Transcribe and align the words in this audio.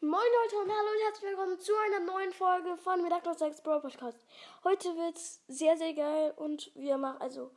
Moin 0.00 0.20
Leute 0.42 0.56
und 0.56 0.70
hallo 0.70 0.90
und 0.92 1.04
herzlich 1.06 1.30
willkommen 1.30 1.58
zu 1.58 1.72
einer 1.86 2.00
neuen 2.00 2.32
Folge 2.32 2.76
von 2.76 3.02
Medactus 3.02 3.38
6 3.38 3.62
Brawl 3.62 3.80
Podcast. 3.80 4.26
Heute 4.62 4.88
wird's 4.96 5.42
sehr, 5.48 5.76
sehr 5.76 5.94
geil 5.94 6.34
und 6.36 6.70
wir 6.74 6.98
machen, 6.98 7.20
also, 7.22 7.50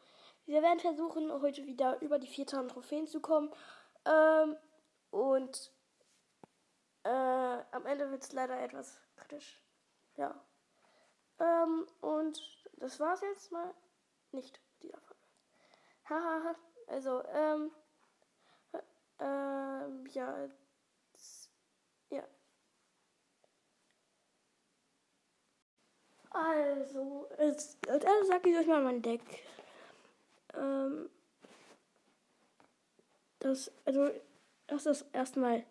wir 0.45 0.61
werden 0.61 0.79
versuchen, 0.79 1.31
heute 1.41 1.65
wieder 1.65 2.01
über 2.01 2.19
die 2.19 2.27
4000 2.27 2.71
Trophäen 2.71 3.07
zu 3.07 3.19
kommen. 3.19 3.51
Ähm, 4.05 4.55
und 5.11 5.71
äh, 7.03 7.09
am 7.09 7.85
Ende 7.85 8.11
wird's 8.11 8.31
leider 8.31 8.59
etwas 8.61 9.01
kritisch. 9.17 9.61
Ja. 10.15 10.39
Ähm, 11.39 11.85
und 11.99 12.41
das 12.77 12.99
war's 12.99 13.21
jetzt 13.21 13.51
mal 13.51 13.73
nicht 14.31 14.61
dieser 14.81 14.99
Folge. 15.01 15.21
Hahaha. 16.09 16.55
also, 16.87 17.23
ähm, 17.33 17.71
ja, 20.13 20.45
ja. 20.45 20.49
Also, 26.37 27.27
als, 27.37 27.77
als 27.87 28.03
erstes 28.03 28.27
sage 28.27 28.49
ich 28.49 28.57
euch 28.57 28.67
mal 28.67 28.83
mein 28.83 29.01
Deck. 29.01 29.21
Ähm, 30.55 31.09
das, 33.39 33.71
also, 33.85 34.09
das 34.67 34.85
ist 34.85 35.05
erstmal 35.13 35.63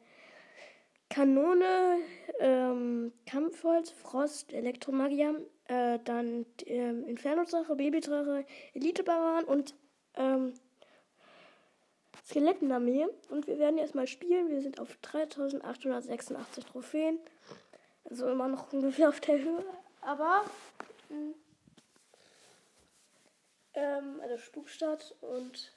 Kanone, 1.09 1.99
ähm, 2.41 3.13
Kampfholz, 3.27 3.91
Frost, 3.91 4.53
Elektromagier, 4.53 5.41
äh, 5.69 5.99
dann 6.05 6.47
ähm, 6.67 7.05
Inferno-Drache, 7.07 7.77
Babydrache, 7.77 8.45
Elite-Baran 8.75 9.45
und 9.45 9.75
ähm, 10.17 10.55
Skelettenarmee. 12.25 13.07
Und 13.31 13.47
wir 13.47 13.59
werden 13.59 13.79
erstmal 13.79 14.09
spielen. 14.09 14.49
Wir 14.49 14.61
sind 14.61 14.81
auf 14.81 14.97
3886 15.03 16.65
Trophäen. 16.65 17.21
Also 18.09 18.29
immer 18.29 18.49
noch 18.49 18.73
ungefähr 18.73 19.09
auf 19.09 19.21
der 19.21 19.39
Höhe. 19.39 19.65
Aber. 20.07 20.45
Hm, 21.09 21.35
ähm, 23.75 24.21
also 24.21 24.39
Spukstadt 24.39 25.17
und. 25.21 25.73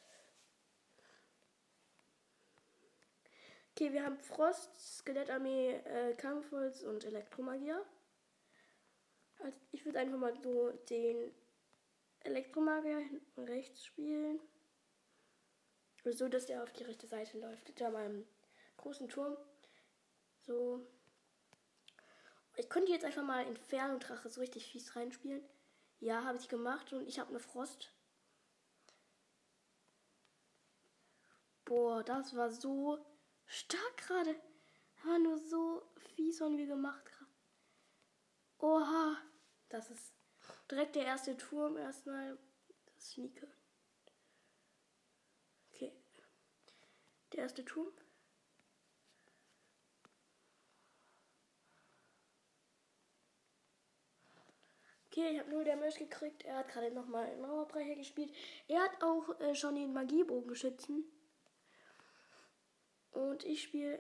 Okay, 3.72 3.92
wir 3.92 4.06
haben 4.06 4.20
Frost, 4.20 4.70
Skelettarmee, 4.80 5.72
äh, 5.78 6.14
Kampfholz 6.14 6.84
und 6.84 7.06
Elektromagier. 7.06 7.84
Also 9.40 9.58
ich 9.72 9.84
würde 9.86 10.00
einfach 10.00 10.20
mal 10.20 10.36
so 10.44 10.72
den 10.90 11.34
Elektromagier 12.20 13.00
hinten 13.00 13.44
rechts 13.46 13.84
spielen. 13.84 14.40
So, 16.04 16.28
dass 16.28 16.46
der 16.46 16.62
auf 16.62 16.72
die 16.74 16.84
rechte 16.84 17.08
Seite 17.08 17.40
läuft. 17.40 17.68
Hinter 17.68 17.90
meinem 17.90 18.28
großen 18.78 19.10
Turm. 19.10 19.38
So. 20.42 20.86
Ich 22.60 22.68
könnte 22.68 22.92
jetzt 22.92 23.06
einfach 23.06 23.24
mal 23.24 23.48
Inferno-Drache 23.48 24.28
so 24.28 24.42
richtig 24.42 24.70
fies 24.70 24.94
reinspielen. 24.94 25.42
Ja, 26.02 26.26
habe 26.26 26.38
ich 26.38 26.50
gemacht 26.50 26.92
und 26.92 27.08
ich 27.08 27.18
habe 27.18 27.30
eine 27.30 27.40
Frost. 27.40 27.94
Boah, 31.64 32.04
das 32.04 32.36
war 32.36 32.52
so 32.52 33.00
stark 33.46 33.98
gerade. 33.98 34.36
War 35.06 35.20
nur 35.20 35.38
so 35.38 35.90
fies 35.96 36.42
haben 36.42 36.58
wir 36.58 36.68
gemacht 36.68 37.06
gerade. 37.06 37.32
Oha, 38.58 39.18
das 39.70 39.90
ist 39.90 40.14
direkt 40.70 40.98
der 40.98 41.06
erste 41.06 41.38
Turm 41.38 41.78
erstmal. 41.78 42.38
Das 42.88 42.98
ist 42.98 43.14
Schnieke. 43.14 43.50
Der 47.32 47.44
erste 47.44 47.64
Turm. 47.64 47.88
Okay, 55.12 55.32
ich 55.32 55.40
habe 55.40 55.50
nur 55.50 55.64
der 55.64 55.76
Mensch 55.76 55.98
gekriegt. 55.98 56.46
Er 56.46 56.58
hat 56.58 56.68
gerade 56.70 56.92
nochmal 56.92 57.26
einen 57.26 57.42
Mauerbrecher 57.42 57.96
gespielt. 57.96 58.32
Er 58.68 58.84
hat 58.84 59.02
auch 59.02 59.40
äh, 59.40 59.56
schon 59.56 59.74
den 59.74 59.92
Magiebogenschützen. 59.92 61.04
Und 63.12 63.44
ich 63.44 63.64
spiele 63.64 64.00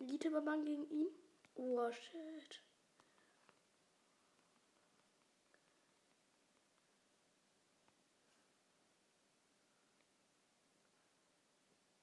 Elite-Barbaren 0.00 0.66
gegen 0.66 0.90
ihn. 0.90 1.08
Oh, 1.54 1.90
shit. 1.90 2.62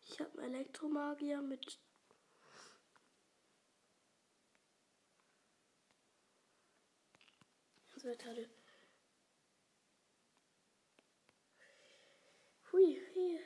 Ich 0.02 0.20
habe 0.20 0.42
einen 0.42 0.56
Elektromagier 0.56 1.44
mit. 1.44 1.80
Das 8.02 8.10
wird 8.10 8.20
gerade. 8.24 8.50
Hui, 12.72 13.00
hui. 13.14 13.40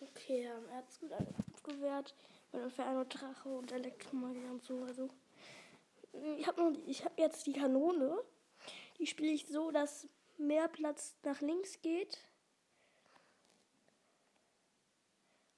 Okay, 0.00 0.44
er 0.44 0.74
hat 0.74 0.88
es 0.88 0.98
gut 1.00 1.12
abgewehrt 1.12 2.14
mit 2.52 2.62
Inferno 2.62 3.04
Drache 3.04 3.48
und 3.50 3.70
Elektromagier 3.72 4.50
und 4.50 4.64
so. 4.64 4.84
Also 4.84 5.10
ich 6.38 6.46
habe 6.46 6.78
ich 6.86 7.04
habe 7.04 7.20
jetzt 7.20 7.46
die 7.46 7.52
Kanone. 7.52 8.24
Die 8.98 9.06
spiele 9.06 9.32
ich 9.32 9.46
so, 9.46 9.70
dass 9.70 10.08
mehr 10.38 10.68
Platz 10.68 11.16
nach 11.22 11.40
links 11.40 11.80
geht. 11.82 12.18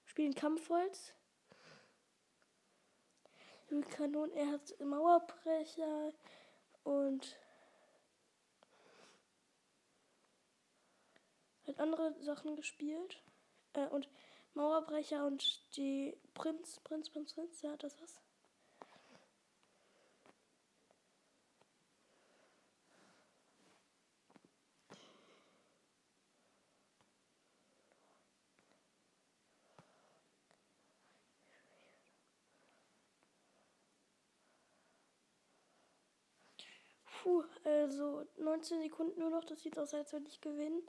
Spielen 0.04 0.34
Kampfholz. 0.34 1.14
Die 3.70 3.80
Kanone, 3.82 4.32
er 4.34 4.50
hat 4.50 4.74
Mauerbrecher 4.80 6.12
und 6.82 7.38
hat 11.66 11.78
andere 11.78 12.20
Sachen 12.20 12.56
gespielt. 12.56 13.22
Äh, 13.74 13.86
und 13.86 14.08
Mauerbrecher 14.54 15.24
und 15.24 15.76
die 15.76 16.18
Prinz, 16.34 16.80
Prinz, 16.80 17.08
Prinz, 17.10 17.32
Prinz, 17.32 17.62
ja, 17.62 17.76
das 17.76 18.00
was. 18.00 18.20
Puh, 37.30 37.44
also 37.64 38.24
19 38.38 38.80
Sekunden 38.80 39.20
nur 39.20 39.30
noch. 39.30 39.44
Das 39.44 39.62
sieht 39.62 39.78
aus, 39.78 39.94
als 39.94 40.12
würde 40.12 40.26
ich 40.28 40.40
gewinnen. 40.40 40.82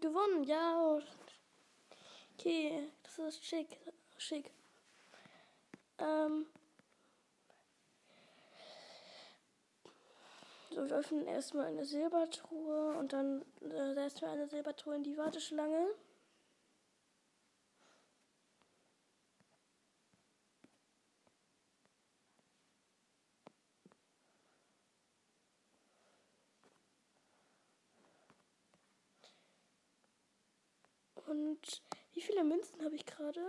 gewonnen, 0.00 0.44
ja. 0.44 0.98
Okay, 2.34 2.90
das 3.02 3.18
ist 3.18 3.44
schick. 3.44 3.78
Schick. 4.18 4.50
Ähm. 5.98 6.46
So, 10.74 10.88
wir 10.88 10.96
öffnen 10.96 11.26
erstmal 11.26 11.66
eine 11.66 11.84
Silbertruhe 11.84 12.96
und 12.98 13.12
dann 13.12 13.44
äh, 13.60 13.92
setzen 13.92 14.22
wir 14.22 14.30
eine 14.30 14.48
Silbertruhe 14.48 14.96
in 14.96 15.04
die 15.04 15.18
Warteschlange. 15.18 15.86
Und 31.26 31.82
wie 32.14 32.22
viele 32.22 32.44
Münzen 32.44 32.82
habe 32.82 32.94
ich 32.94 33.04
gerade? 33.04 33.40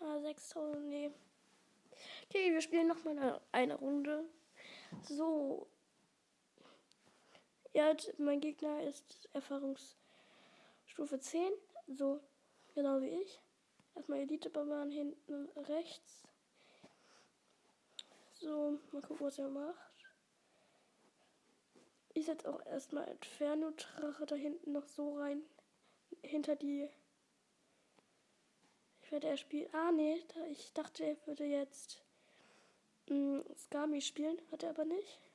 Ah, 0.00 0.18
6000, 0.20 0.86
nee. 0.86 1.10
Okay, 2.28 2.52
wir 2.52 2.60
spielen 2.62 2.88
nochmal 2.88 3.18
eine, 3.18 3.40
eine 3.52 3.74
Runde. 3.74 4.24
So. 5.02 5.68
Ja, 7.72 7.94
mein 8.18 8.40
Gegner 8.40 8.82
ist 8.82 9.28
Erfahrungsstufe 9.32 11.20
10. 11.20 11.52
So, 11.86 12.20
genau 12.74 13.00
wie 13.00 13.22
ich. 13.22 13.40
Erstmal 13.94 14.20
Elite-Barbaren 14.20 14.90
hinten 14.90 15.48
rechts. 15.56 16.24
So, 18.32 18.78
mal 18.90 19.02
gucken, 19.02 19.24
was 19.26 19.38
er 19.38 19.48
macht. 19.48 19.76
Ich 22.12 22.26
setze 22.26 22.52
auch 22.52 22.64
erstmal 22.66 23.06
Inferno-Drache 23.06 24.26
da 24.26 24.34
hinten 24.34 24.72
noch 24.72 24.86
so 24.88 25.16
rein. 25.18 25.42
Hinter 26.22 26.56
die. 26.56 26.88
Ich 29.02 29.12
werde 29.12 29.28
er 29.28 29.36
spielen. 29.36 29.72
Ah, 29.72 29.92
nee, 29.92 30.20
ich 30.50 30.72
dachte, 30.72 31.04
er 31.04 31.16
würde 31.26 31.44
jetzt 31.44 32.02
mh, 33.08 33.38
mm, 33.38 33.44
Skami 33.56 34.00
spielen. 34.00 34.42
Hat 34.50 34.64
er 34.64 34.70
aber 34.70 34.84
nicht. 34.84 35.29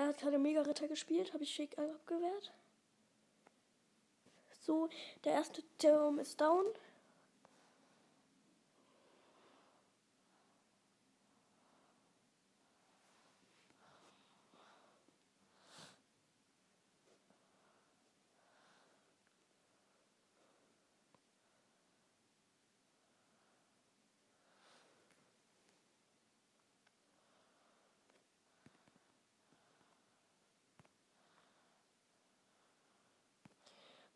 Er 0.00 0.06
hat 0.06 0.16
keine 0.16 0.38
Mega-Ritter 0.38 0.88
gespielt, 0.88 1.34
habe 1.34 1.42
ich 1.42 1.52
schick 1.52 1.78
abgewehrt. 1.78 2.54
So, 4.62 4.88
der 5.24 5.32
erste 5.34 5.62
Turm 5.76 6.18
ist 6.18 6.40
down. 6.40 6.64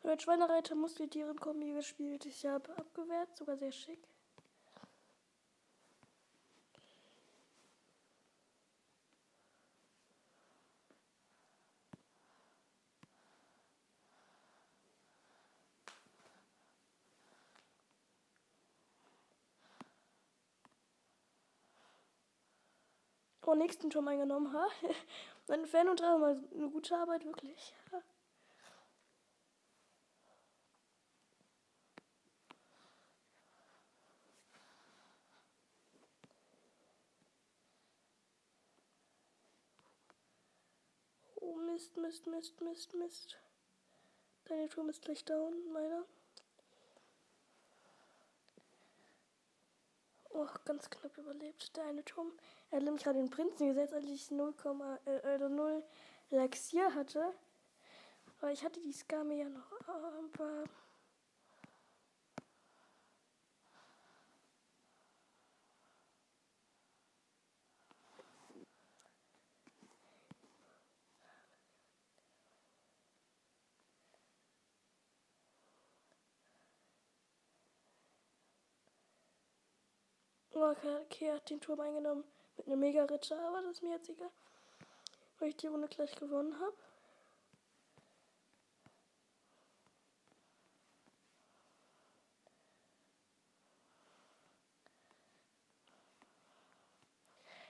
Mit 0.07 0.21
Schweinereiter 0.21 0.75
Muskeltieren-Kombi 0.75 1.73
gespielt. 1.73 2.27
Ich 2.27 2.45
habe 2.45 2.77
abgewehrt, 2.77 3.35
sogar 3.39 3.57
sehr 3.57 3.73
schick. 3.73 4.07
Oh, 23.47 23.55
nächsten 23.55 23.89
Turm 23.89 24.09
eingenommen, 24.09 24.53
ha? 24.53 24.67
Mein 25.49 25.65
Fan 25.67 25.89
und 25.89 26.01
mal 26.03 26.39
eine 26.55 26.69
gute 26.69 26.95
Arbeit, 26.95 27.25
wirklich. 27.25 27.75
Ha? 27.93 28.03
Mist, 41.75 41.97
Mist, 41.97 42.27
Mist, 42.29 42.61
Mist, 42.61 42.95
Mist. 42.95 43.37
Deine 44.45 44.69
Turm 44.69 44.89
ist 44.91 45.03
gleich 45.03 45.25
down, 45.25 45.53
meiner. 45.73 46.05
Oh, 50.31 50.47
ganz 50.65 50.89
knapp 50.89 51.19
überlebt. 51.19 51.77
Der 51.77 51.87
eine 51.87 52.05
Turm. 52.05 52.31
Er 52.71 52.77
hat 52.77 52.85
nämlich 52.85 53.03
gerade 53.03 53.19
den 53.19 53.29
Prinzen 53.29 53.67
gesetzt, 53.67 53.93
als 53.93 54.05
ich 54.05 54.31
0, 54.31 54.55
äh, 55.05 55.37
0 55.37 55.83
Laxier 56.31 56.95
hatte. 56.95 57.35
Aber 58.39 58.53
ich 58.53 58.63
hatte 58.63 58.81
die 58.81 58.93
Skame 58.93 59.35
ja 59.35 59.49
noch. 59.49 59.89
Aber 59.89 60.63
Okay, 80.71 81.31
hat 81.31 81.51
den 81.51 81.61
Turm 81.61 81.81
eingenommen 81.81 82.25
mit 82.57 82.67
einem 82.67 82.81
Mega-Ritter, 82.81 83.39
aber 83.39 83.61
das 83.61 83.73
ist 83.73 83.83
mir 83.83 83.91
jetzt 83.91 84.09
egal. 84.09 84.31
Weil 85.39 85.51
ich 85.51 85.57
die 85.59 85.67
Runde 85.67 85.89
gleich 85.89 86.17
gewonnen 86.17 86.59
habe. 86.59 86.75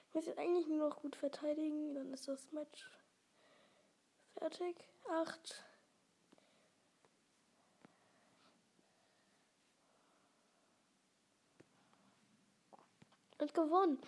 Ich 0.09 0.15
muss 0.15 0.27
jetzt 0.27 0.39
eigentlich 0.39 0.69
nur 0.69 0.89
noch 0.89 1.03
gut 1.03 1.17
verteidigen, 1.17 1.95
dann 1.95 2.13
ist 2.13 2.29
das 2.29 2.53
Match 2.53 2.89
fertig. 4.39 4.77
Acht. 5.11 5.65
Und 13.39 13.55
gewonnen. 13.55 13.99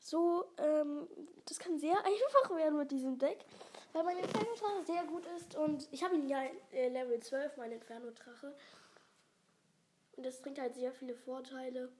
So, 0.00 0.44
ähm, 0.58 1.08
das 1.46 1.58
kann 1.58 1.78
sehr 1.78 1.96
einfach 2.04 2.56
werden 2.56 2.78
mit 2.78 2.90
diesem 2.90 3.18
Deck, 3.18 3.44
weil 3.92 4.04
mein 4.04 4.18
Inferno-Drache 4.18 4.84
sehr 4.86 5.04
gut 5.04 5.26
ist 5.36 5.56
und 5.56 5.88
ich 5.90 6.02
habe 6.02 6.14
ihn 6.14 6.28
ja 6.28 6.42
äh, 6.72 6.88
Level 6.88 7.20
12, 7.20 7.56
mein 7.56 7.72
Inferno-Drache. 7.72 8.54
Und 10.16 10.26
das 10.26 10.40
bringt 10.42 10.58
halt 10.58 10.74
sehr 10.74 10.92
viele 10.92 11.14
Vorteile. 11.14 11.92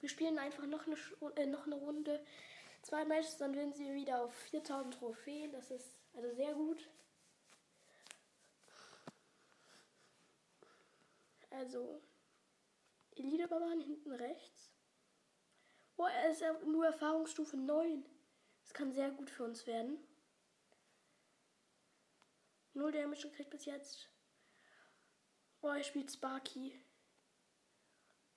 Wir 0.00 0.08
spielen 0.08 0.38
einfach 0.38 0.66
noch 0.66 0.86
eine, 0.86 0.96
äh, 1.36 1.46
noch 1.46 1.66
eine 1.66 1.76
Runde. 1.76 2.24
Zwei 2.82 3.04
Matches, 3.04 3.36
dann 3.36 3.54
werden 3.54 3.72
sie 3.74 3.94
wieder 3.94 4.22
auf 4.24 4.34
4000 4.34 4.94
Trophäen. 4.94 5.52
Das 5.52 5.70
ist 5.70 5.94
also 6.14 6.30
sehr 6.34 6.54
gut. 6.54 6.88
Also, 11.50 12.00
Elite-Barbaren 13.20 13.80
hinten 13.80 14.12
rechts. 14.12 14.72
Oh, 15.96 16.06
er 16.06 16.30
ist 16.30 16.42
nur 16.66 16.86
Erfahrungsstufe 16.86 17.56
9. 17.56 18.04
Das 18.62 18.72
kann 18.72 18.92
sehr 18.92 19.10
gut 19.10 19.30
für 19.30 19.44
uns 19.44 19.66
werden. 19.66 19.98
Null 22.72 22.92
Damage 22.92 23.30
kriegt 23.30 23.50
bis 23.50 23.66
jetzt. 23.66 24.08
Oh, 25.60 25.68
er 25.68 25.82
spielt 25.82 26.10
Sparky. 26.10 26.80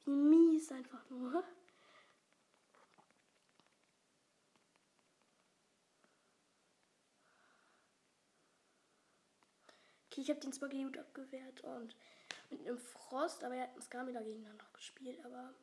Wie 0.04 0.12
mies 0.12 0.72
einfach 0.72 1.10
nur. 1.10 1.44
Okay, 10.08 10.22
ich 10.22 10.30
habe 10.30 10.42
den 10.42 10.52
Sparky 10.52 10.84
gut 10.84 10.98
abgewehrt 10.98 11.62
und 11.62 11.96
mit 12.60 12.68
einem 12.68 12.78
Frost, 12.78 13.44
aber 13.44 13.56
er 13.56 13.64
hat 13.64 13.72
einen 13.72 13.82
Skami 13.82 14.14
dagegen 14.14 14.44
dann 14.44 14.58
noch 14.58 14.74
gespielt, 14.74 15.24
aber 15.26 15.54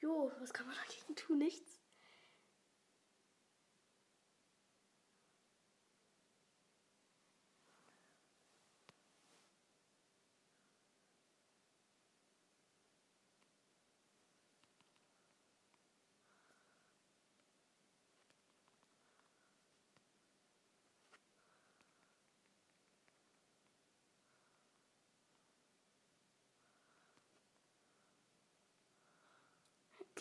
Jo, 0.00 0.32
was 0.40 0.52
kann 0.52 0.66
man 0.66 0.74
dagegen 0.74 1.14
tun? 1.14 1.38
Nichts. 1.38 1.81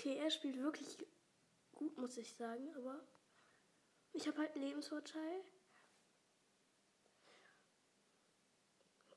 Okay, 0.02 0.18
er 0.18 0.32
spielt 0.32 0.58
wirklich 0.58 0.98
gut, 1.74 1.96
muss 2.00 2.18
ich 2.18 2.34
sagen, 2.34 2.74
aber 2.76 3.00
ich 4.14 4.28
habe 4.28 4.40
halt 4.40 4.56
einen 4.56 4.66
Lebensvorteil. 4.66 5.44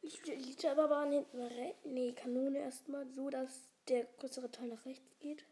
Ich 0.02 0.20
die 0.20 0.68
aber 0.68 0.90
hinten 1.10 1.40
rechts. 1.40 1.80
Nee, 1.86 2.12
Kanone 2.12 2.58
erstmal 2.58 3.08
so, 3.08 3.30
dass 3.30 3.70
der 3.88 4.04
größere 4.04 4.50
Teil 4.50 4.68
nach 4.68 4.84
rechts 4.84 5.18
geht. 5.20 5.46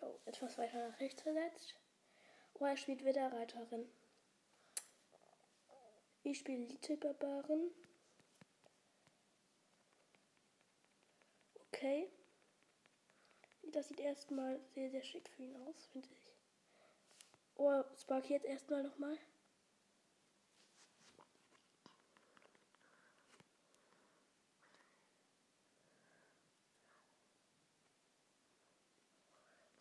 Oh, 0.00 0.18
etwas 0.24 0.58
weiter 0.58 0.88
nach 0.88 0.98
rechts 0.98 1.22
versetzt. 1.22 1.76
Oh, 2.54 2.64
er 2.64 2.76
spielt 2.76 3.04
wieder 3.04 3.32
Reiterin. 3.32 3.88
Ich 6.24 6.40
spiele 6.40 6.64
Elite-Barbaren. 6.64 7.70
Okay. 11.68 12.10
Das 13.74 13.88
sieht 13.88 13.98
erstmal 13.98 14.60
sehr, 14.72 14.88
sehr 14.88 15.02
schick 15.02 15.28
für 15.30 15.42
ihn 15.42 15.56
aus, 15.66 15.86
finde 15.90 16.08
ich. 16.08 16.30
Oh, 17.56 17.82
Sparky 17.96 18.32
jetzt 18.34 18.46
erstmal 18.46 18.84
nochmal. 18.84 19.18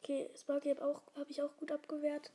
Okay, 0.01 0.31
Sparky 0.35 0.69
habe 0.69 1.01
hab 1.15 1.29
ich 1.29 1.43
auch 1.43 1.55
gut 1.57 1.71
abgewehrt. 1.71 2.31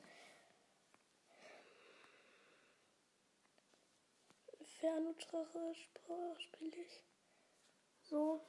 Fernutrache 4.79 5.75
spiele 6.39 6.77
ich. 6.77 7.03
So. 8.05 8.41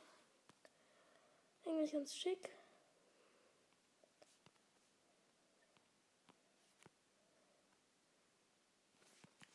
Eigentlich 1.65 1.91
ganz 1.91 2.15
schick. 2.15 2.58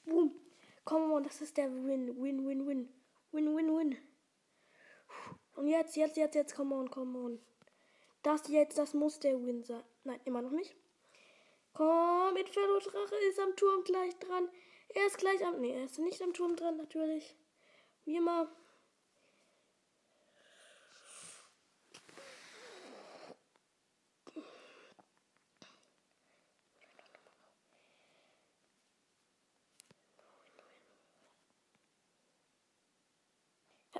Boom. 0.04 0.34
Komm 0.84 1.10
on, 1.12 1.24
das 1.24 1.40
ist 1.40 1.56
der 1.56 1.70
Win. 1.70 2.20
Win, 2.20 2.46
win, 2.46 2.66
win. 2.66 2.88
Win, 3.32 3.56
win, 3.56 3.76
win. 3.76 3.96
Und 5.56 5.68
jetzt, 5.68 5.96
jetzt, 5.96 6.16
jetzt, 6.16 6.34
jetzt, 6.34 6.54
come 6.54 6.74
on, 6.74 6.90
come 6.90 7.18
on. 7.18 7.38
Das 8.22 8.48
jetzt, 8.48 8.78
das 8.78 8.94
muss 8.94 9.18
der 9.20 9.44
Win 9.44 9.62
sein. 9.62 9.82
Nein, 10.04 10.20
immer 10.24 10.42
noch 10.42 10.50
nicht. 10.50 10.74
Komm, 11.72 12.36
Inferno 12.36 12.78
Drache 12.78 13.16
ist 13.28 13.40
am 13.40 13.56
Turm 13.56 13.82
gleich 13.84 14.16
dran. 14.18 14.48
Er 14.90 15.06
ist 15.06 15.18
gleich 15.18 15.44
am. 15.44 15.60
Nee, 15.60 15.72
er 15.72 15.84
ist 15.84 15.98
nicht 15.98 16.22
am 16.22 16.32
Turm 16.32 16.56
dran, 16.56 16.76
natürlich. 16.76 17.36
Wie 18.04 18.16
immer. 18.16 18.48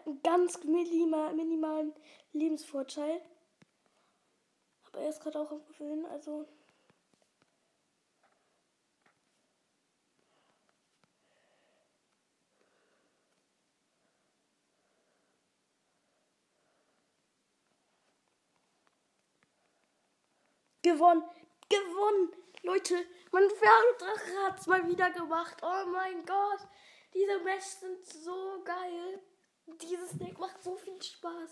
Einen 0.06 0.22
ganz 0.22 0.62
minimalen 0.64 1.92
Lebensvorteil. 2.32 3.20
Aber 4.86 5.00
er 5.00 5.08
ist 5.08 5.20
gerade 5.20 5.40
auch 5.40 5.50
am 5.50 5.64
Gewöhnen, 5.66 6.06
also. 6.06 6.46
Gewonnen! 20.82 21.24
Gewonnen! 21.70 22.32
Leute, 22.62 22.94
mein 23.32 23.48
Pferdedrache 23.48 24.46
hat 24.46 24.60
es 24.60 24.66
mal 24.66 24.86
wieder 24.86 25.10
gemacht. 25.10 25.56
Oh 25.62 25.86
mein 25.86 26.24
Gott! 26.26 26.60
Diese 27.14 27.38
Mesh 27.40 27.64
sind 27.64 28.04
so 28.04 28.62
geil. 28.64 29.22
Dieses 29.66 30.18
Deck 30.18 30.38
macht 30.38 30.62
so 30.62 30.76
viel 30.76 31.00
Spaß. 31.02 31.50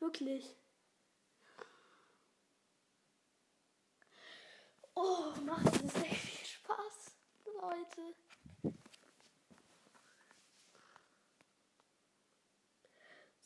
Wirklich. 0.00 0.56
Oh, 4.94 5.32
macht 5.44 5.74
dieses 5.74 5.92
Deck 5.94 6.14
viel 6.14 6.46
Spaß, 6.46 7.14
Leute. 7.60 8.14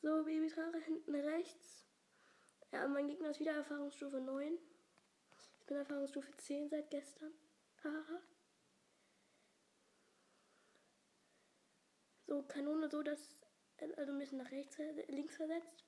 So, 0.03 0.23
Babydrache 0.25 0.79
hinten 0.79 1.15
rechts. 1.15 1.87
Ja, 2.73 2.87
mein 2.89 3.09
Gegner 3.09 3.31
ist 3.31 3.41
wieder 3.41 3.53
Erfahrungsstufe 3.53 4.21
9. 4.21 4.59
Ich 5.61 5.67
bin 5.67 5.77
Erfahrungsstufe 5.77 6.37
10 6.37 6.69
seit 6.69 6.91
gestern. 6.91 7.33
Haha. 7.83 8.21
so, 12.35 12.43
Kanone 12.43 12.89
so, 12.89 13.03
dass. 13.03 13.29
Also 13.81 14.13
ein 14.13 14.19
bisschen 14.19 14.39
nach 14.39 14.51
rechts, 14.51 14.79
links 15.09 15.37
versetzt. 15.37 15.85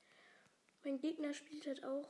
Mein 0.84 0.98
Gegner 0.98 1.34
spielt 1.34 1.66
halt 1.66 1.84
auch. 1.84 2.08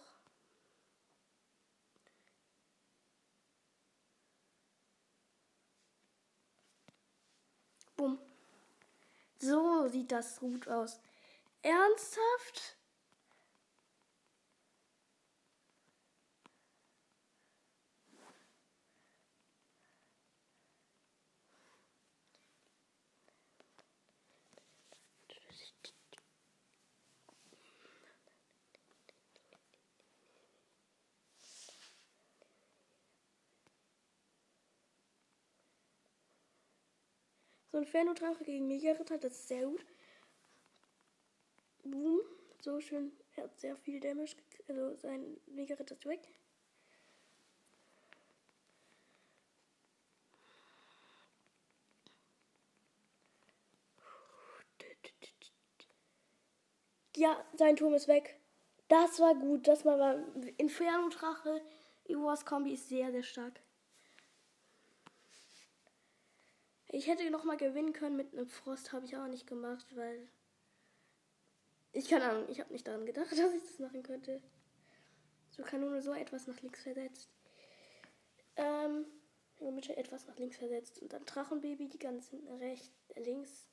Bumm. 7.97 8.19
So 9.39 9.89
sieht 9.89 10.13
das 10.13 10.39
gut 10.41 10.69
aus. 10.69 11.01
Ernsthaft? 11.63 12.76
So 37.77 37.81
ein 37.81 37.85
Inferno-Drache 37.85 38.43
gegen 38.43 38.69
Mega-Ritter, 38.69 39.19
das 39.19 39.33
ist 39.33 39.49
sehr 39.49 39.67
gut. 39.67 39.85
Boom. 41.85 42.21
So 42.59 42.81
schön. 42.81 43.13
Er 43.35 43.45
hat 43.45 43.61
sehr 43.61 43.77
viel 43.77 44.01
Damage. 44.01 44.35
Also 44.67 44.97
sein 44.97 45.37
Mega-Ritter 45.45 45.95
ist 45.95 46.07
weg. 46.07 46.27
Ja, 57.15 57.45
sein 57.59 57.77
Turm 57.77 57.93
ist 57.93 58.09
weg. 58.09 58.41
Das 58.89 59.21
war 59.21 59.35
gut. 59.35 59.69
Das 59.69 59.85
war 59.85 60.25
Inferno-Drache. 60.57 61.61
Iwas 62.09 62.47
Kombi 62.47 62.73
ist 62.73 62.89
sehr, 62.89 63.13
sehr 63.13 63.23
stark. 63.23 63.61
Ich 66.89 67.07
hätte 67.09 67.31
noch 67.31 67.45
mal 67.45 67.57
gewinnen 67.57 67.93
können 67.93 68.17
mit 68.17 68.33
einem 68.33 68.47
Frost, 68.47 68.93
habe 68.93 69.05
ich 69.05 69.17
auch 69.17 69.27
nicht 69.27 69.47
gemacht, 69.47 69.87
weil 69.97 70.29
ich 71.93 72.09
keine 72.09 72.29
Ahnung, 72.29 72.49
ich 72.49 72.61
habe 72.61 72.73
nicht 72.73 72.87
daran 72.87 73.07
gedacht, 73.07 73.33
dass 73.33 73.55
ich 73.55 73.63
das 73.63 73.79
machen 73.79 74.03
könnte. 74.03 74.43
So 75.51 75.63
Kanone 75.63 76.03
so 76.03 76.13
etwas 76.13 76.47
nach 76.47 76.61
links 76.61 76.83
versetzt. 76.83 77.31
Ähm, 78.57 79.07
Mitte 79.61 79.97
etwas 79.97 80.27
nach 80.27 80.37
links 80.37 80.59
versetzt 80.59 80.99
und 81.01 81.13
dann 81.13 81.25
Drachenbaby 81.25 81.89
die 81.89 81.99
ganzen 81.99 82.47
rechts, 82.59 83.11
äh, 83.15 83.23
links. 83.23 83.67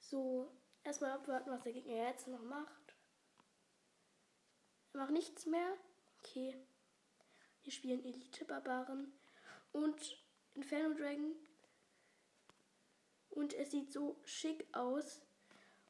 So, 0.00 0.50
erstmal 0.84 1.12
abwarten, 1.12 1.50
was 1.50 1.62
der 1.62 1.72
Gegner 1.72 2.08
jetzt 2.08 2.28
noch 2.28 2.42
macht. 2.42 2.94
Er 4.92 5.00
macht 5.00 5.10
nichts 5.10 5.46
mehr. 5.46 5.76
Okay. 6.20 6.56
Wir 7.66 7.72
spielen 7.72 8.04
Elite-Barbaren 8.04 9.12
und 9.72 10.16
Inferno 10.54 10.94
Dragon. 10.94 11.34
Und 13.30 13.54
es 13.54 13.72
sieht 13.72 13.92
so 13.92 14.20
schick 14.24 14.64
aus. 14.70 15.20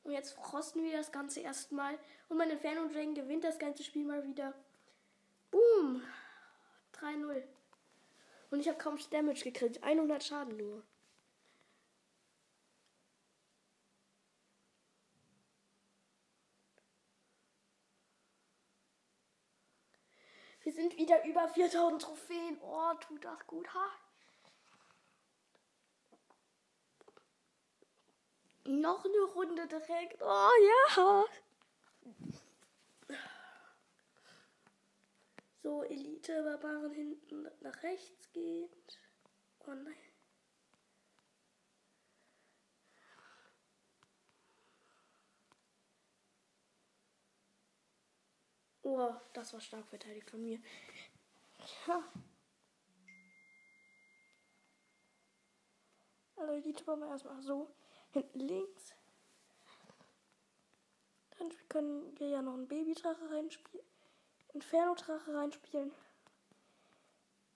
Und 0.02 0.12
jetzt 0.12 0.32
frosten 0.32 0.82
wir 0.82 0.96
das 0.96 1.12
Ganze 1.12 1.40
erstmal. 1.40 1.98
Und 2.30 2.38
mein 2.38 2.48
Inferno 2.48 2.88
Dragon 2.88 3.14
gewinnt 3.14 3.44
das 3.44 3.58
ganze 3.58 3.84
Spiel 3.84 4.06
mal 4.06 4.24
wieder. 4.26 4.54
Boom! 5.50 6.02
3-0. 6.94 7.42
Und 8.50 8.60
ich 8.60 8.68
habe 8.68 8.78
kaum 8.78 8.98
Damage 9.10 9.44
gekriegt. 9.44 9.82
100 9.82 10.24
Schaden 10.24 10.56
nur. 10.56 10.82
Wir 20.66 20.72
sind 20.72 20.96
wieder 20.96 21.24
über 21.24 21.48
4000 21.48 22.02
Trophäen. 22.02 22.58
Oh, 22.60 22.92
tut 22.94 23.24
das 23.24 23.46
gut, 23.46 23.72
ha? 23.72 23.88
Noch 28.64 29.04
eine 29.04 29.22
Runde 29.32 29.68
direkt. 29.68 30.20
Oh 30.20 30.50
ja. 30.98 31.24
So, 35.62 35.84
Elite-Barbaren 35.84 36.90
hinten 36.90 37.48
nach 37.60 37.82
rechts 37.84 38.32
geht. 38.32 38.98
Oh 39.68 39.70
nein. 39.72 39.94
Oh, 48.88 49.12
das 49.32 49.52
war 49.52 49.60
stark 49.60 49.84
verteidigt 49.88 50.30
von 50.30 50.40
mir. 50.40 50.60
Ja. 51.88 52.04
Also 56.36 56.60
die 56.60 56.72
tippen 56.72 57.00
wir 57.00 57.08
erstmal 57.08 57.42
so. 57.42 57.68
Hinten 58.12 58.38
links. 58.38 58.94
Dann 61.36 61.50
können 61.68 62.16
wir 62.20 62.28
ja 62.28 62.42
noch 62.42 62.54
einen 62.54 62.68
Babydrache 62.68 63.28
reinspielen. 63.28 63.84
Inferno-Drache 64.54 65.34
reinspielen. 65.34 65.92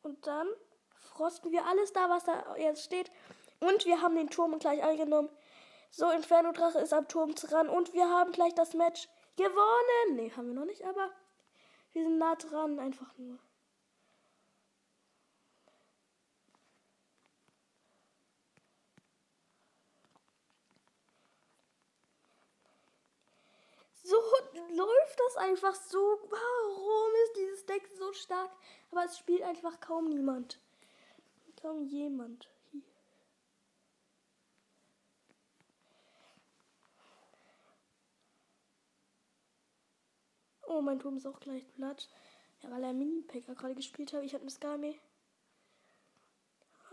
Und 0.02 0.26
dann 0.26 0.48
frosten 0.96 1.52
wir 1.52 1.64
alles 1.64 1.92
da, 1.92 2.10
was 2.10 2.24
da 2.24 2.56
jetzt 2.56 2.82
steht. 2.82 3.12
Und 3.60 3.86
wir 3.86 4.02
haben 4.02 4.16
den 4.16 4.30
Turm 4.30 4.58
gleich 4.58 4.82
eingenommen. 4.82 5.28
So, 5.92 6.10
Inferno-Drache 6.10 6.80
ist 6.80 6.92
am 6.92 7.06
Turm 7.06 7.36
dran. 7.36 7.68
Und 7.68 7.92
wir 7.92 8.10
haben 8.10 8.32
gleich 8.32 8.54
das 8.54 8.74
Match 8.74 9.08
Gewonnen! 9.40 10.16
Ne, 10.16 10.36
haben 10.36 10.48
wir 10.48 10.54
noch 10.54 10.66
nicht, 10.66 10.84
aber 10.84 11.10
wir 11.92 12.04
sind 12.04 12.18
nah 12.18 12.34
dran, 12.36 12.78
einfach 12.78 13.16
nur. 13.18 13.38
So 24.02 24.16
läuft 24.74 25.20
das 25.20 25.36
einfach 25.36 25.74
so. 25.74 25.98
Warum 25.98 27.14
ist 27.24 27.36
dieses 27.36 27.66
Deck 27.66 27.88
so 27.96 28.12
stark? 28.12 28.50
Aber 28.90 29.04
es 29.04 29.18
spielt 29.18 29.42
einfach 29.42 29.78
kaum 29.78 30.08
niemand. 30.08 30.58
Kaum 31.60 31.84
jemand. 31.84 32.48
Oh, 40.70 40.80
mein 40.80 41.00
Turm 41.00 41.16
ist 41.16 41.26
auch 41.26 41.40
gleich 41.40 41.66
platt. 41.72 42.08
Ja, 42.62 42.70
weil 42.70 42.84
er 42.84 42.92
Mini-Packer 42.92 43.56
gerade 43.56 43.74
gespielt 43.74 44.12
hat. 44.12 44.22
Ich 44.22 44.34
habe 44.34 44.44
das 44.44 44.60
gar 44.60 44.78
nicht. 44.78 45.00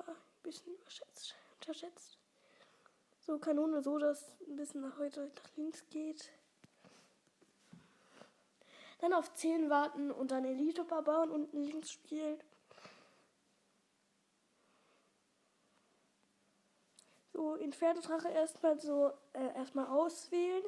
Ein 0.08 0.16
bisschen 0.42 0.74
überschätzt, 0.74 1.36
unterschätzt. 1.54 2.18
So, 3.20 3.38
Kanone 3.38 3.84
so, 3.84 4.00
dass 4.00 4.32
ein 4.48 4.56
bisschen 4.56 4.82
nach 4.82 4.98
heute 4.98 5.32
nach 5.36 5.56
links 5.58 5.88
geht. 5.92 6.32
Dann 8.98 9.14
auf 9.14 9.32
10 9.36 9.70
warten 9.70 10.10
und 10.10 10.32
dann 10.32 10.44
Elite 10.44 10.84
bauen 10.84 11.30
und 11.30 11.54
links 11.54 11.92
spielen. 11.92 12.42
So, 17.32 17.54
Inferno-Drache 17.54 18.30
erstmal 18.30 18.80
so, 18.80 19.12
äh, 19.34 19.54
erstmal 19.56 19.86
auswählen. 19.86 20.64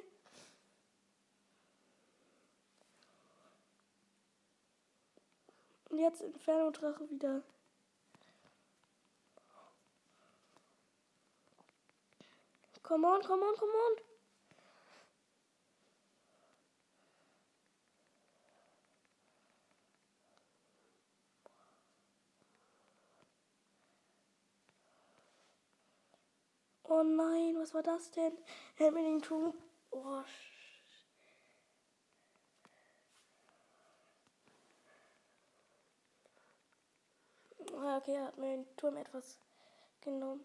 Und 5.89 5.99
jetzt 5.99 6.21
Inferno-Drache 6.21 7.09
wieder. 7.09 7.41
Come 12.83 13.05
on, 13.07 13.21
come 13.21 13.43
on, 13.43 13.55
come 13.55 13.71
on. 13.71 14.09
Oh 26.91 27.03
nein, 27.03 27.55
was 27.59 27.73
war 27.75 27.83
das 27.83 28.09
denn? 28.11 28.33
Er 28.77 28.87
hat 28.87 28.93
mir 28.95 29.03
den 29.03 29.21
Turm. 29.21 29.53
Oh, 29.91 30.23
Ah, 37.68 37.68
okay, 37.79 38.15
er 38.15 38.25
hat 38.25 38.37
mir 38.37 38.57
den 38.57 38.65
Turm 38.77 38.97
etwas 38.97 39.39
genommen. 40.01 40.43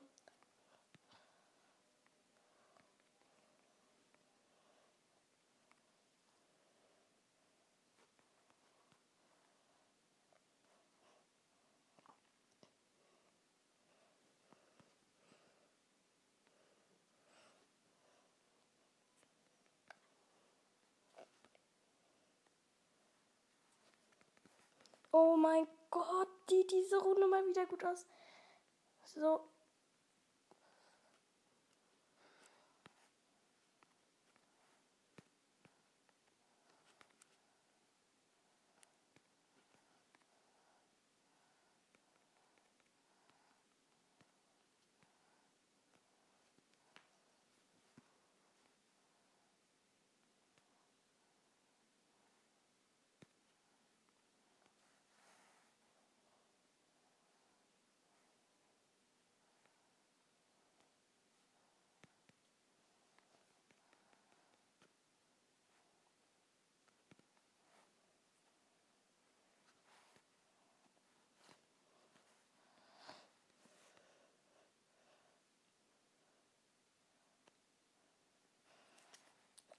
Oh 25.17 25.37
mein 25.37 25.69
Gott, 25.91 26.29
die 26.51 26.67
diese 26.67 27.01
Runde 27.01 27.29
mal 27.29 27.47
wieder 27.47 27.67
gut 27.67 27.85
aus. 27.85 28.05
So, 29.05 29.49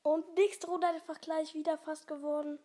Und 0.05 0.35
nächste 0.35 0.67
Runde 0.67 0.85
einfach 0.85 1.19
gleich 1.19 1.55
wieder 1.55 1.79
fast 1.79 2.05
geworden. 2.05 2.59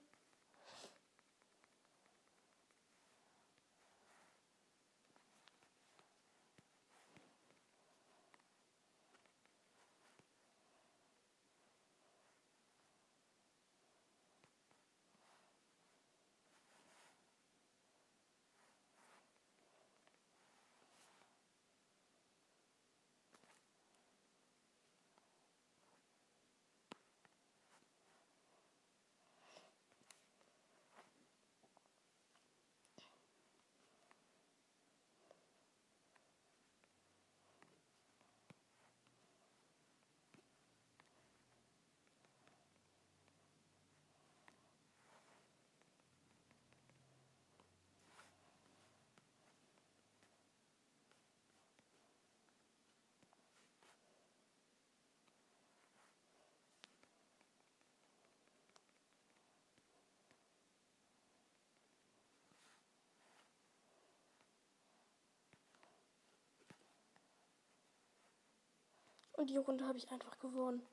Und 69.41 69.49
die 69.49 69.57
Runde 69.57 69.87
habe 69.87 69.97
ich 69.97 70.11
einfach 70.11 70.39
gewonnen. 70.39 70.87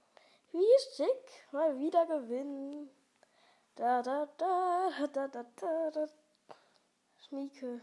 Wie 0.53 0.95
schick. 0.95 1.51
Mal 1.51 1.77
wieder 1.77 2.05
gewinnen. 2.05 2.89
Da, 3.75 4.01
da, 4.01 4.25
da, 4.37 4.89
da, 5.11 5.27
da, 5.27 5.43
da, 5.57 5.91
da. 5.91 6.07
Schnieke. 7.17 7.81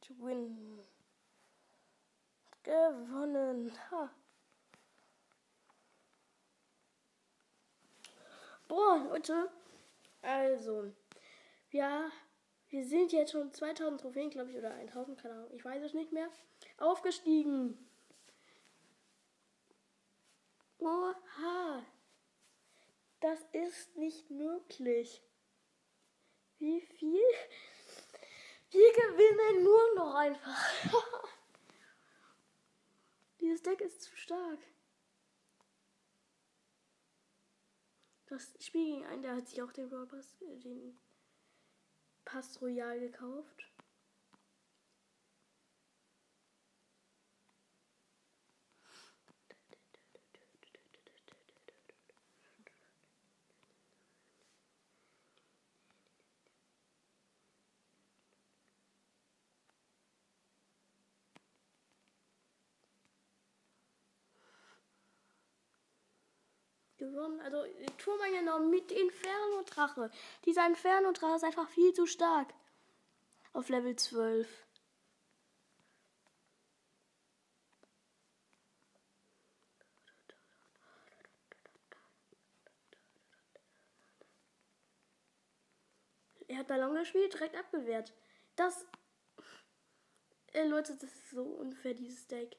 To 0.00 0.14
win. 0.18 0.80
Gewonnen. 2.64 3.72
Ha. 3.92 4.10
Boah, 8.66 9.06
Leute. 9.08 9.48
Also. 10.20 10.92
Ja, 11.70 12.10
wir 12.70 12.84
sind 12.84 13.12
jetzt 13.12 13.30
schon 13.30 13.54
2000 13.54 14.00
Trophäen, 14.00 14.30
glaube 14.30 14.50
ich, 14.50 14.56
oder 14.56 14.74
1000, 14.74 15.16
keine 15.16 15.34
Ahnung. 15.34 15.50
Ich 15.52 15.64
weiß 15.64 15.84
es 15.84 15.94
nicht 15.94 16.10
mehr. 16.10 16.28
Aufgestiegen. 16.78 17.88
Oha. 20.78 21.84
Das 23.20 23.40
ist 23.52 23.96
nicht 23.96 24.30
möglich. 24.30 25.22
Wie 26.58 26.80
viel? 26.80 27.22
Wir 28.70 28.92
gewinnen 28.92 29.64
nur 29.64 29.94
noch 29.94 30.14
einfach. 30.14 30.84
Dieses 33.40 33.62
Deck 33.62 33.80
ist 33.80 34.02
zu 34.02 34.16
stark. 34.16 34.58
Das 38.26 38.52
Spiel 38.60 38.84
gegen 38.84 39.06
einen, 39.06 39.22
der 39.22 39.36
hat 39.36 39.48
sich 39.48 39.62
auch 39.62 39.72
den 39.72 39.88
Brawl 39.88 40.06
äh, 40.40 40.56
den 40.58 41.00
Pass 42.24 42.60
Royal 42.60 43.00
gekauft. 43.00 43.67
Gewonnen. 67.12 67.40
Also 67.40 67.64
Turm 67.98 68.18
genommen 68.32 68.70
mit 68.70 68.90
Inferno-Drache. 68.92 70.10
Dieser 70.44 70.66
Inferno-Drache 70.66 71.36
ist 71.36 71.44
einfach 71.44 71.68
viel 71.68 71.92
zu 71.92 72.06
stark. 72.06 72.52
Auf 73.52 73.68
Level 73.68 73.96
12. 73.96 74.46
Er 86.48 86.58
hat 86.58 86.68
Ballon 86.68 86.94
gespielt, 86.94 87.34
direkt 87.34 87.56
abgewehrt. 87.56 88.14
Das. 88.56 88.86
Äh, 90.52 90.64
Leute, 90.64 90.94
das 90.94 91.04
ist 91.04 91.30
so 91.30 91.42
unfair, 91.42 91.92
dieses 91.94 92.26
Deck. 92.26 92.56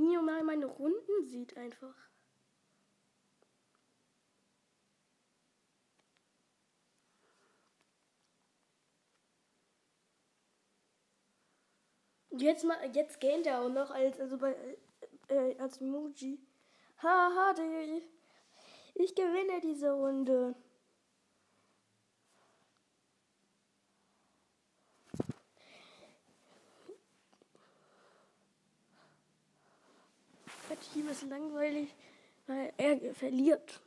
Wenn 0.00 0.12
ihr 0.12 0.22
mal 0.22 0.42
meine 0.42 0.64
Runden 0.64 1.26
sieht 1.26 1.58
einfach. 1.58 1.94
Jetzt 12.30 12.64
mal, 12.64 12.78
jetzt 12.94 13.20
gähnt 13.20 13.46
er 13.46 13.60
auch 13.60 13.68
noch 13.68 13.90
als, 13.90 14.18
also 14.18 14.38
bei, 14.38 14.56
äh, 15.28 15.58
als 15.58 15.82
Emoji. 15.82 16.38
Haha, 17.02 17.54
ich 18.94 19.14
gewinne 19.14 19.60
diese 19.60 19.92
Runde. 19.92 20.54
Team 31.00 31.08
ist 31.08 31.22
langweilig, 31.22 31.94
weil 32.46 32.74
er 32.76 33.14
verliert. 33.14 33.80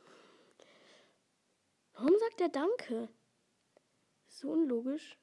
Warum 1.92 2.18
sagt 2.18 2.40
er 2.40 2.48
Danke? 2.48 3.08
So 4.26 4.50
unlogisch. 4.50 5.16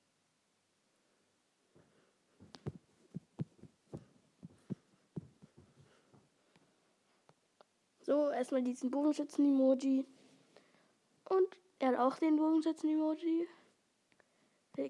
So, 8.04 8.30
erstmal 8.30 8.64
diesen 8.64 8.90
Bogenschützen-Emoji. 8.90 10.06
Und 11.26 11.58
er 11.80 11.90
hat 11.90 12.00
auch 12.00 12.18
den 12.20 12.38
Bogenschützen-Emoji. 12.38 13.50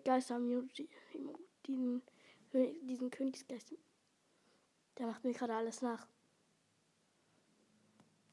Geister-Emoji. 0.04 0.88
Diesen, 1.66 2.04
diesen 2.54 3.10
Königsgeist. 3.10 3.74
Der 5.00 5.08
macht 5.08 5.24
mir 5.24 5.34
gerade 5.34 5.56
alles 5.56 5.82
nach. 5.82 6.08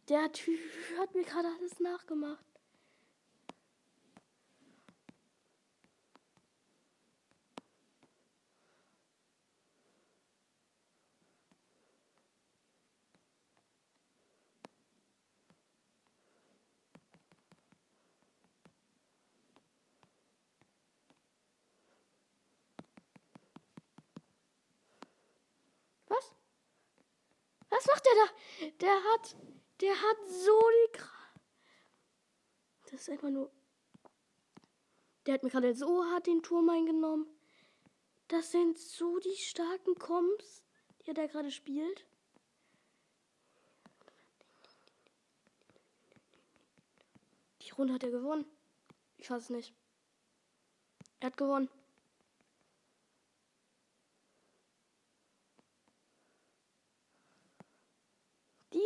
Der 0.08 0.32
Typ 0.32 0.58
hat 0.98 1.14
mir 1.14 1.22
gerade 1.22 1.48
alles 1.48 1.80
nachgemacht. 1.80 2.42
Was? 26.06 26.34
Was 27.68 27.86
macht 27.86 28.06
der 28.06 28.12
da? 28.14 28.70
Der 28.80 29.04
hat 29.12 29.36
der 29.80 29.94
hat 29.94 30.16
so 30.28 30.58
die. 30.86 31.12
Das 32.90 33.02
ist 33.02 33.10
einfach 33.10 33.30
nur. 33.30 33.50
Der 35.26 35.34
hat 35.34 35.42
mir 35.42 35.50
gerade 35.50 35.74
so 35.74 36.04
hart 36.04 36.26
den 36.26 36.42
Turm 36.42 36.68
eingenommen. 36.70 37.26
Das 38.28 38.50
sind 38.50 38.78
so 38.78 39.18
die 39.18 39.36
starken 39.36 39.94
Koms, 39.94 40.62
die 41.02 41.08
er 41.08 41.14
da 41.14 41.26
gerade 41.26 41.50
spielt. 41.50 42.06
Die 47.62 47.70
Runde 47.70 47.94
hat 47.94 48.02
er 48.02 48.10
gewonnen. 48.10 48.46
Ich 49.16 49.30
weiß 49.30 49.44
es 49.44 49.50
nicht. 49.50 49.74
Er 51.20 51.26
hat 51.26 51.36
gewonnen. 51.36 51.68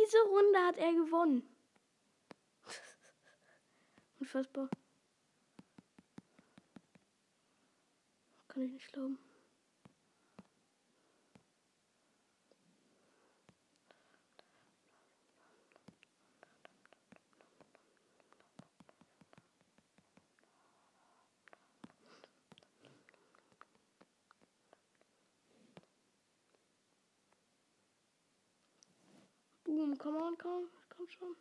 Diese 0.03 0.21
Runde 0.23 0.59
hat 0.59 0.77
er 0.77 0.91
gewonnen. 0.91 1.43
Unfassbar. 4.19 4.69
Kann 8.49 8.63
ich 8.63 8.73
nicht 8.73 8.91
glauben. 8.91 9.17
Boom, 29.75 29.97
come 29.97 30.19
on, 30.19 30.37
komm, 30.37 30.69
komm 30.95 31.07
schon. 31.07 31.35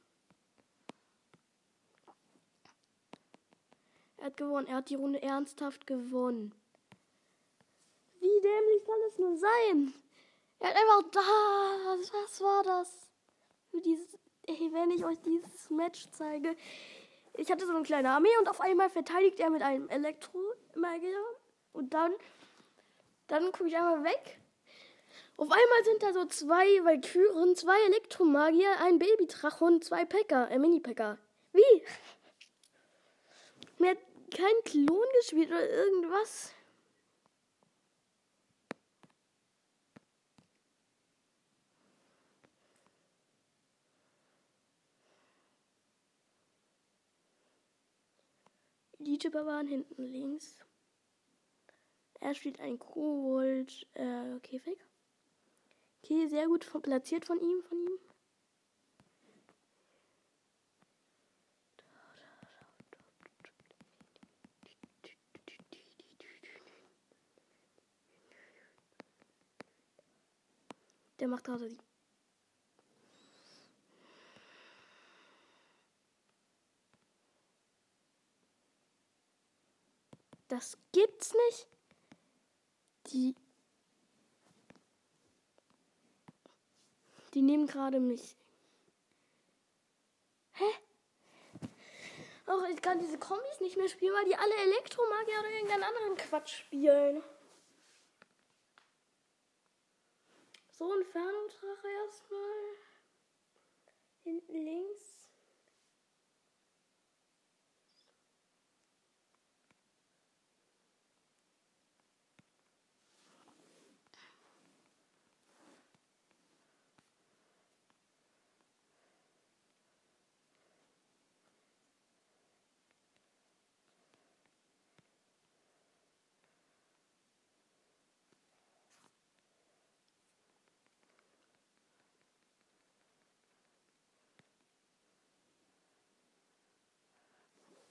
Er 4.16 4.26
hat 4.26 4.36
gewonnen. 4.38 4.66
Er 4.68 4.76
hat 4.76 4.88
die 4.88 4.94
Runde 4.94 5.20
ernsthaft 5.20 5.86
gewonnen. 5.86 6.54
Wie 8.20 8.40
dämlich 8.40 8.84
kann 8.86 9.00
es 9.08 9.18
nur 9.18 9.36
sein? 9.36 9.94
Er 10.60 10.70
hat 10.70 10.76
einfach 10.76 11.10
da. 11.10 12.22
Was 12.22 12.40
war 12.40 12.62
das? 12.62 13.10
Für 13.70 13.82
dieses. 13.82 14.16
Ey, 14.46 14.70
wenn 14.72 14.90
ich 14.92 15.04
euch 15.04 15.20
dieses 15.20 15.68
Match 15.68 16.08
zeige. 16.12 16.56
Ich 17.34 17.50
hatte 17.50 17.66
so 17.66 17.74
eine 17.74 17.82
kleine 17.82 18.12
Armee 18.12 18.36
und 18.38 18.48
auf 18.48 18.62
einmal 18.62 18.88
verteidigt 18.88 19.40
er 19.40 19.50
mit 19.50 19.60
einem 19.60 19.90
Elektromagier. 19.90 21.22
Und 21.74 21.92
dann. 21.92 22.12
Dann 23.26 23.52
gucke 23.52 23.68
ich 23.68 23.76
einmal 23.76 24.04
weg. 24.04 24.41
Auf 25.42 25.50
einmal 25.50 25.84
sind 25.84 26.00
da 26.04 26.12
so 26.12 26.24
zwei 26.26 26.84
Valkyren, 26.84 27.56
zwei 27.56 27.76
Elektromagier, 27.86 28.78
ein 28.78 29.00
Babydrache 29.00 29.64
und 29.64 29.82
zwei 29.82 30.04
Packer, 30.04 30.48
äh, 30.52 30.56
Mini-Packer. 30.56 31.18
Wie? 31.52 31.82
Mir 33.78 33.90
hat 33.90 33.98
kein 34.30 34.54
Klon 34.64 35.04
gespielt 35.18 35.48
oder 35.48 35.68
irgendwas. 35.68 36.54
Die 49.00 49.18
Chipper 49.18 49.44
waren 49.44 49.66
hinten 49.66 50.04
links. 50.04 50.56
Er 52.20 52.32
spielt 52.32 52.60
ein 52.60 52.78
Kobold 52.78 53.88
äh, 53.94 54.38
Käfig. 54.38 54.78
Okay, 56.12 56.28
sehr 56.28 56.46
gut 56.46 56.70
platziert 56.82 57.24
von 57.24 57.40
ihm, 57.40 57.62
von 57.62 57.78
ihm. 57.78 57.98
Der 71.18 71.28
macht 71.28 71.44
gerade 71.44 71.70
die. 71.70 71.78
Das 80.48 80.76
gibt's 80.92 81.32
nicht. 81.32 81.68
Die 83.12 83.34
Die 87.34 87.42
nehmen 87.42 87.66
gerade 87.66 88.00
mich. 88.00 88.36
Hä? 90.52 90.64
Auch 92.46 92.68
ich 92.68 92.82
kann 92.82 92.98
diese 93.00 93.18
Kombis 93.18 93.60
nicht 93.60 93.76
mehr 93.76 93.88
spielen, 93.88 94.14
weil 94.14 94.26
die 94.26 94.36
alle 94.36 94.54
Elektromagier 94.54 95.38
oder 95.40 95.50
irgendeinen 95.50 95.84
anderen 95.84 96.16
Quatsch 96.16 96.58
spielen. 96.58 97.22
So, 100.72 100.92
Inferno-Drache 100.94 101.88
erstmal. 101.88 102.76
Hinten 104.24 104.64
links. 104.64 105.21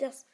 Das. 0.02 0.26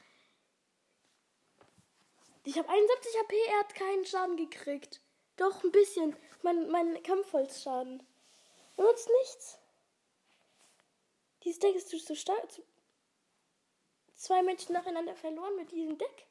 Ich 2.45 2.57
habe 2.57 2.69
71 2.69 3.19
HP, 3.19 3.35
er 3.49 3.59
hat 3.59 3.75
keinen 3.75 4.05
Schaden 4.05 4.37
gekriegt. 4.37 5.01
Doch, 5.35 5.61
ein 5.61 5.71
bisschen. 5.73 6.15
Mein, 6.41 6.69
mein 6.69 7.03
Kampfholzschaden. 7.03 8.01
Er 8.77 8.83
nutzt 8.85 9.09
nichts. 9.21 9.59
Dieses 11.43 11.59
Deck 11.59 11.75
ist 11.75 11.89
zu, 11.89 11.97
zu 11.97 12.15
stark. 12.15 12.47
Zwei 14.15 14.41
Menschen 14.41 14.71
nacheinander 14.71 15.15
verloren 15.15 15.57
mit 15.57 15.69
diesem 15.71 15.97
Deck. 15.97 16.26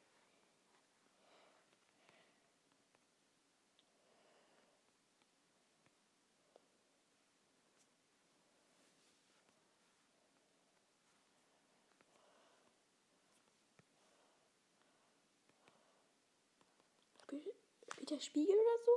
Spielt 18.07 18.21
der 18.21 18.25
Spiegel 18.25 18.55
oder 18.55 18.83
so? 18.85 18.91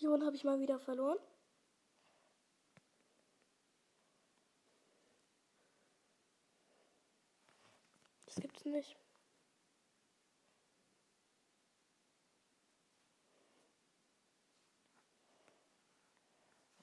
Die 0.00 0.06
Runde 0.06 0.26
habe 0.26 0.36
ich 0.36 0.44
mal 0.44 0.60
wieder 0.60 0.78
verloren. 0.78 1.18
Das 8.26 8.36
gibt's 8.36 8.64
nicht. 8.66 8.96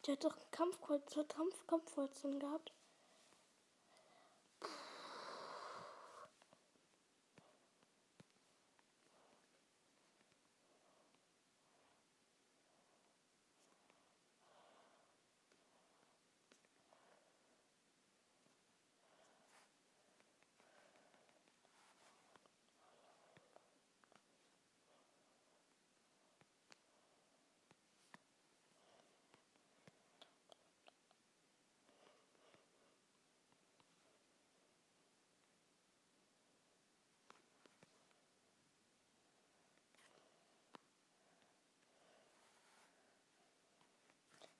Der 0.09 0.15
hat 0.15 0.23
doch 0.23 0.37
Kampfkreuz, 0.49 1.19
Kampf, 1.27 1.67
Kampfholzen 1.67 2.39
gehabt. 2.39 2.73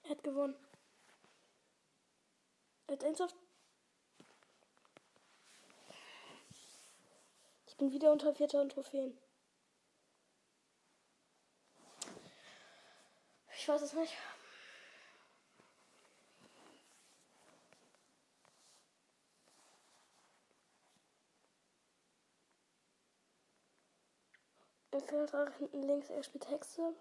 Er 0.10 0.16
hat 0.16 0.24
gewonnen. 0.24 0.56
Hat 2.90 3.04
ernsthaft. 3.04 3.36
Ich 7.68 7.78
bin 7.78 7.92
wieder 7.92 8.12
unter 8.12 8.34
4000 8.34 8.72
Trophäen. 8.72 9.16
Ich 13.56 13.68
weiß 13.70 13.84
es 13.84 13.94
nicht. 13.94 14.18
Auch 25.32 25.54
hinten 25.58 25.84
links, 25.84 26.10
er 26.10 26.24
spielt 26.24 26.50
Hexe. 26.50 26.96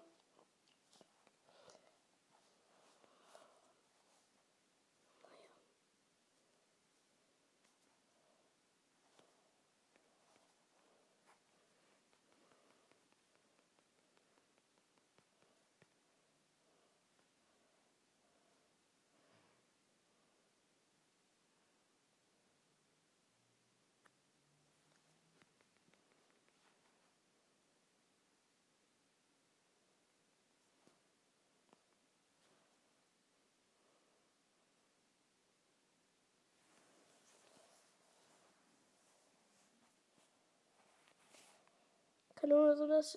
Kann 42.49 42.57
nur 42.57 42.75
so, 42.75 42.87
dass 42.87 43.15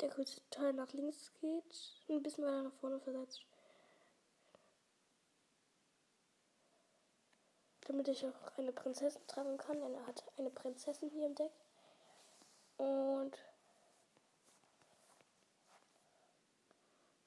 der 0.00 0.08
größte 0.08 0.40
Teil 0.48 0.72
nach 0.72 0.90
links 0.94 1.30
geht, 1.40 2.00
ein 2.08 2.22
bisschen 2.22 2.44
weiter 2.44 2.62
nach 2.62 2.72
vorne 2.80 2.98
versetzt. 3.00 3.44
Damit 7.86 8.08
ich 8.08 8.24
auch 8.24 8.56
eine 8.56 8.72
Prinzessin 8.72 9.26
tragen 9.26 9.58
kann, 9.58 9.78
denn 9.80 9.94
er 9.94 10.06
hat 10.06 10.24
eine 10.38 10.48
Prinzessin 10.50 11.10
hier 11.10 11.26
im 11.26 11.34
Deck. 11.34 11.52
Und 12.78 13.36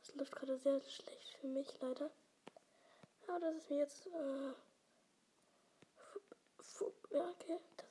das 0.01 0.15
läuft 0.15 0.31
gerade 0.31 0.57
sehr 0.57 0.81
schlecht 0.81 1.37
für 1.39 1.47
mich, 1.47 1.79
leider. 1.79 2.09
Aber 3.27 3.39
das 3.39 3.55
ist 3.55 3.69
mir 3.69 3.77
jetzt. 3.77 4.07
Äh, 4.07 4.53
ja, 7.11 7.29
okay. 7.29 7.59
Das 7.77 7.88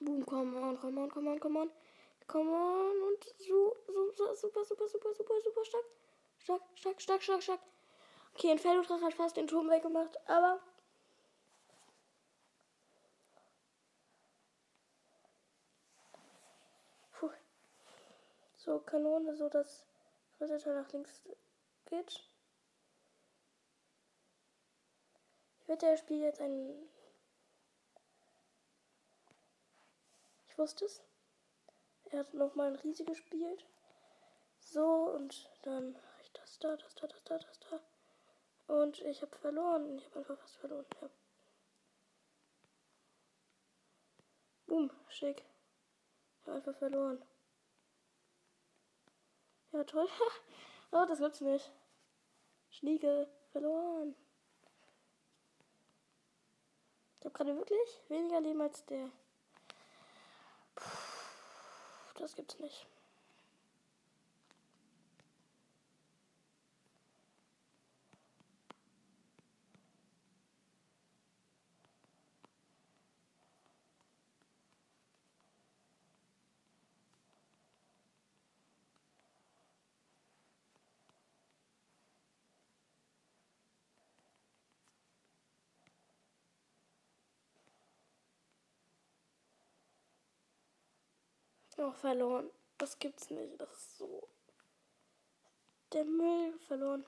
Boom, 0.00 0.24
come 0.24 0.56
on, 0.56 0.76
come 0.78 0.98
on, 0.98 1.10
come 1.10 1.28
on, 1.28 1.38
come 1.38 1.56
on. 1.58 1.70
Come 2.26 2.48
on. 2.48 3.02
Und 3.08 3.24
so, 3.38 3.76
so, 3.86 4.12
so 4.12 4.34
super, 4.34 4.64
super, 4.64 4.88
super, 4.88 5.12
super, 5.14 5.34
super 5.42 5.64
stark. 5.64 5.84
Stark, 6.38 6.62
stark, 6.74 7.00
stark, 7.00 7.22
stark, 7.22 7.42
stark. 7.42 7.60
Okay, 8.34 8.50
ein 8.50 8.58
Feldodrach 8.58 9.02
hat 9.02 9.14
fast 9.14 9.36
den 9.36 9.46
Turm 9.46 9.68
weggemacht, 9.68 10.16
aber. 10.28 10.60
Puh. 17.12 17.30
So, 18.56 18.78
Kanone, 18.78 19.36
so 19.36 19.48
dass 19.48 19.84
Ritter 20.40 20.74
nach 20.74 20.90
links 20.92 21.20
geht. 21.86 22.24
Ich 25.60 25.68
wette, 25.68 25.86
er 25.86 25.96
spielt 25.96 26.22
jetzt 26.22 26.40
einen 26.40 26.88
wusste 30.58 30.84
es. 30.84 31.02
Er 32.10 32.20
hat 32.20 32.34
nochmal 32.34 32.68
ein 32.68 32.76
Riese 32.76 33.04
gespielt. 33.04 33.64
So, 34.60 34.84
und 34.84 35.48
dann 35.62 35.96
ich 36.22 36.32
das 36.32 36.58
da, 36.58 36.76
das 36.76 36.94
da, 36.94 37.06
das 37.06 37.24
da, 37.24 37.38
das 37.38 37.60
da. 37.60 37.80
Und 38.74 39.00
ich 39.00 39.22
habe 39.22 39.36
verloren. 39.36 39.98
Ich 39.98 40.06
habe 40.06 40.20
einfach 40.20 40.38
fast 40.38 40.56
verloren. 40.58 40.86
Ja. 41.00 41.10
Boom, 44.66 44.90
schick. 45.08 45.44
Ich 46.40 46.46
habe 46.46 46.56
einfach 46.58 46.76
verloren. 46.76 47.22
Ja, 49.72 49.84
toll. 49.84 50.08
oh, 50.92 51.04
das 51.08 51.18
gibt's 51.18 51.40
nicht. 51.40 51.72
Schnieke, 52.70 53.28
verloren. 53.50 54.14
Ich 57.18 57.26
habe 57.26 57.34
gerade 57.34 57.56
wirklich 57.56 58.00
weniger 58.08 58.40
Leben 58.40 58.62
als 58.62 58.84
der. 58.86 59.10
Das 62.20 62.34
gibt's 62.36 62.58
nicht. 62.58 62.86
Oh, 91.82 91.92
verloren. 91.92 92.50
Das 92.76 92.98
gibt's 92.98 93.30
nicht. 93.30 93.58
Das 93.58 93.70
ist 93.70 93.96
so. 93.96 94.28
Der 95.94 96.04
Müll 96.04 96.52
verloren. 96.68 97.06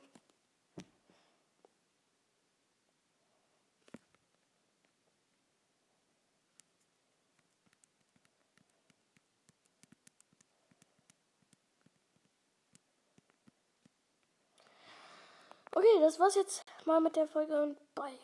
Okay, 15.74 16.00
das 16.00 16.18
war's 16.18 16.34
jetzt 16.34 16.64
mal 16.86 17.00
mit 17.00 17.16
der 17.16 17.28
Folge 17.28 17.62
und 17.62 17.94
bye. 17.94 18.18